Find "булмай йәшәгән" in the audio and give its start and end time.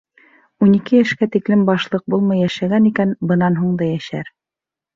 2.15-2.89